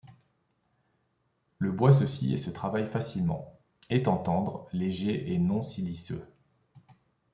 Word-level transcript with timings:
Le 1.59 1.71
bois 1.71 1.91
se 1.91 2.07
scie 2.07 2.33
et 2.33 2.37
se 2.37 2.49
travaille 2.49 2.87
facilement, 2.87 3.53
étant 3.91 4.17
tendre, 4.17 4.67
léger 4.73 5.31
et 5.31 5.37
non 5.37 5.61
siliceux. 5.61 6.25